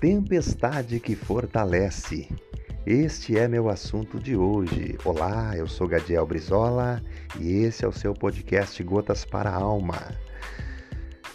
[0.00, 2.26] Tempestade que fortalece.
[2.86, 4.96] Este é meu assunto de hoje.
[5.04, 7.02] Olá, eu sou Gadiel Brizola
[7.38, 9.98] e esse é o seu podcast Gotas para a Alma.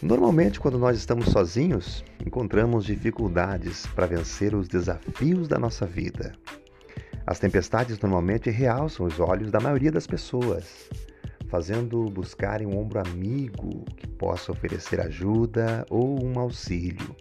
[0.01, 6.33] Normalmente, quando nós estamos sozinhos, encontramos dificuldades para vencer os desafios da nossa vida.
[7.27, 10.89] As tempestades normalmente realçam os olhos da maioria das pessoas,
[11.49, 17.15] fazendo buscarem um ombro amigo que possa oferecer ajuda ou um auxílio.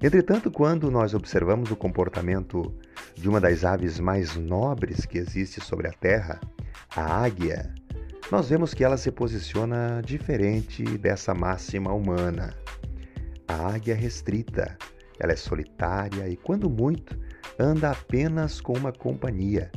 [0.00, 2.72] Entretanto, quando nós observamos o comportamento
[3.16, 6.40] de uma das aves mais nobres que existe sobre a Terra,
[6.94, 7.74] a águia,
[8.30, 12.54] nós vemos que ela se posiciona diferente dessa máxima humana.
[13.48, 14.78] A águia é restrita,
[15.18, 17.18] ela é solitária e, quando muito,
[17.58, 19.68] anda apenas com uma companhia.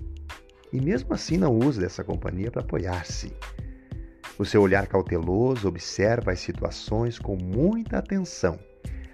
[0.72, 3.33] E mesmo assim não usa dessa companhia para apoiar-se.
[4.38, 8.59] O seu olhar cauteloso observa as situações com muita atenção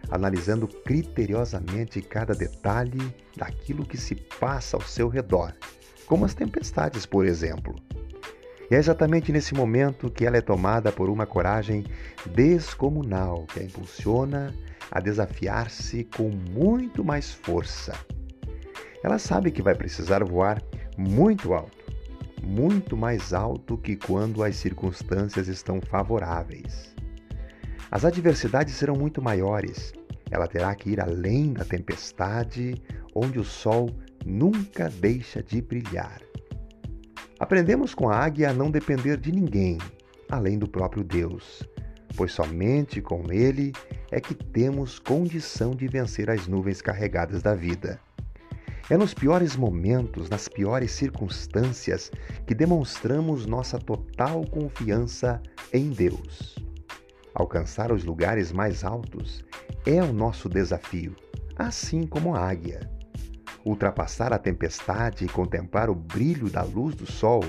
[0.09, 5.53] analisando criteriosamente cada detalhe daquilo que se passa ao seu redor,
[6.05, 7.75] como as tempestades, por exemplo.
[8.69, 11.85] E é exatamente nesse momento que ela é tomada por uma coragem
[12.25, 14.53] descomunal que a impulsiona
[14.91, 17.93] a desafiar-se com muito mais força.
[19.03, 20.61] Ela sabe que vai precisar voar
[20.97, 21.77] muito alto,
[22.43, 26.96] muito mais alto que quando as circunstâncias estão favoráveis.
[27.89, 29.93] As adversidades serão muito maiores.
[30.29, 32.81] Ela terá que ir além da tempestade,
[33.15, 33.89] onde o sol
[34.25, 36.21] nunca deixa de brilhar.
[37.39, 39.77] Aprendemos com a águia a não depender de ninguém,
[40.29, 41.63] além do próprio Deus,
[42.15, 43.71] pois somente com Ele
[44.11, 47.99] é que temos condição de vencer as nuvens carregadas da vida.
[48.89, 52.11] É nos piores momentos, nas piores circunstâncias,
[52.45, 55.41] que demonstramos nossa total confiança
[55.73, 56.66] em Deus.
[57.39, 59.45] Alcançar os lugares mais altos
[59.85, 61.15] é o nosso desafio,
[61.55, 62.89] assim como a águia.
[63.63, 67.43] Ultrapassar a tempestade e contemplar o brilho da luz do sol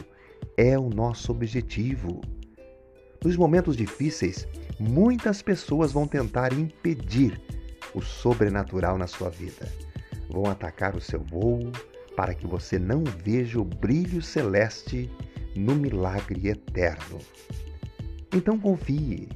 [0.58, 2.20] é o nosso objetivo.
[3.24, 4.46] Nos momentos difíceis,
[4.78, 7.40] muitas pessoas vão tentar impedir
[7.94, 9.66] o sobrenatural na sua vida.
[10.28, 11.72] Vão atacar o seu voo
[12.14, 15.10] para que você não veja o brilho celeste
[15.56, 17.20] no milagre eterno.
[18.30, 19.26] Então confie,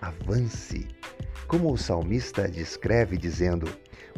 [0.00, 0.86] avance.
[1.46, 3.68] Como o salmista descreve dizendo: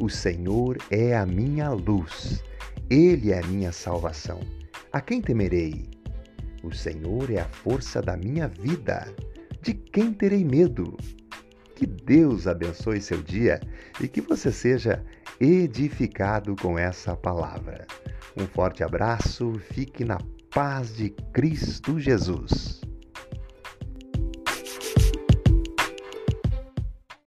[0.00, 2.42] O Senhor é a minha luz,
[2.88, 4.40] Ele é a minha salvação.
[4.92, 5.88] A quem temerei?
[6.62, 9.06] O Senhor é a força da minha vida.
[9.60, 10.96] De quem terei medo?
[11.74, 13.60] Que Deus abençoe seu dia
[14.00, 15.04] e que você seja
[15.40, 17.86] edificado com essa palavra.
[18.36, 20.18] Um forte abraço, fique na
[20.52, 22.77] paz de Cristo Jesus.